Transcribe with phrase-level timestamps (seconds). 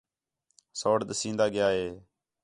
[0.79, 1.87] سوڑ ݙسین٘دا ڳِیا ہِے